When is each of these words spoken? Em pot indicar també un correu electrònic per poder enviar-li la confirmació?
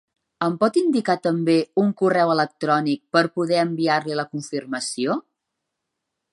Em 0.43 0.53
pot 0.61 0.77
indicar 0.79 1.15
també 1.25 1.57
un 1.83 1.91
correu 1.99 2.33
electrònic 2.37 3.03
per 3.17 3.23
poder 3.37 3.61
enviar-li 3.67 4.19
la 4.21 4.29
confirmació? 4.35 5.21